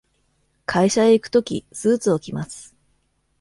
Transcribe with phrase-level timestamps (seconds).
[0.65, 2.75] 会社へ行くとき、スーツを着ます。